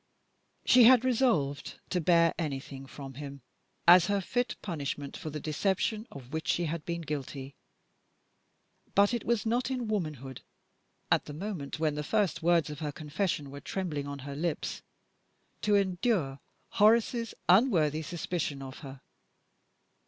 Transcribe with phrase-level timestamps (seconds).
[0.65, 3.43] She had resolved to bear anything from him
[3.87, 7.55] as her fit punishment for the deception of which she had been guilty.
[8.95, 10.41] But it was not in womanhood
[11.11, 14.81] (at the moment when the first words of her confession were trembling on her lips)
[15.61, 16.39] to endure
[16.69, 19.01] Horace's unworthy suspicion of her.